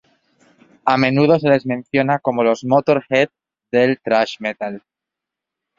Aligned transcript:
A 0.93 0.97
menudo 0.97 1.37
se 1.39 1.47
les 1.47 1.67
menciona 1.67 2.17
como 2.17 2.43
los 2.43 2.63
"Motörhead 2.65 3.29
del 3.71 3.99
"thrash 4.01 4.37
metal"". 4.39 4.83